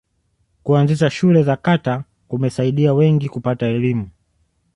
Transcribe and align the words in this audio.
kuanzisha 0.63 1.09
shule 1.09 1.43
za 1.43 1.55
kata 1.55 2.03
kumesaidia 2.27 2.93
wengi 2.93 3.29
kupata 3.29 3.65
elimu 3.65 4.09